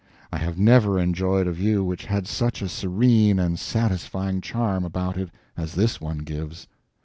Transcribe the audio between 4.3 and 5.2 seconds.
charm about